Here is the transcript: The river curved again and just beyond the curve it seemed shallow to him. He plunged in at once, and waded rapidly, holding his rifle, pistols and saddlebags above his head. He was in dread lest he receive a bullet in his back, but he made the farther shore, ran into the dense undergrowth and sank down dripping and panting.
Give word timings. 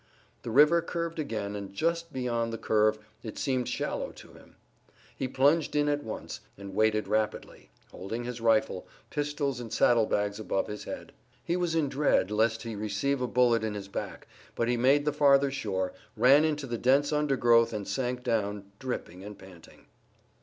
The 0.41 0.49
river 0.49 0.81
curved 0.81 1.19
again 1.19 1.55
and 1.55 1.71
just 1.75 2.11
beyond 2.11 2.51
the 2.51 2.57
curve 2.57 2.97
it 3.21 3.37
seemed 3.37 3.69
shallow 3.69 4.09
to 4.13 4.33
him. 4.33 4.55
He 5.15 5.27
plunged 5.27 5.75
in 5.75 5.87
at 5.87 6.03
once, 6.03 6.39
and 6.57 6.73
waded 6.73 7.07
rapidly, 7.07 7.69
holding 7.91 8.23
his 8.23 8.41
rifle, 8.41 8.87
pistols 9.11 9.59
and 9.59 9.71
saddlebags 9.71 10.39
above 10.39 10.65
his 10.65 10.85
head. 10.85 11.11
He 11.43 11.55
was 11.55 11.75
in 11.75 11.87
dread 11.87 12.31
lest 12.31 12.63
he 12.63 12.75
receive 12.75 13.21
a 13.21 13.27
bullet 13.27 13.63
in 13.63 13.75
his 13.75 13.87
back, 13.89 14.27
but 14.55 14.67
he 14.67 14.75
made 14.75 15.05
the 15.05 15.13
farther 15.13 15.51
shore, 15.51 15.93
ran 16.17 16.43
into 16.45 16.65
the 16.65 16.79
dense 16.79 17.13
undergrowth 17.13 17.71
and 17.71 17.87
sank 17.87 18.23
down 18.23 18.71
dripping 18.79 19.23
and 19.23 19.37
panting. 19.37 19.85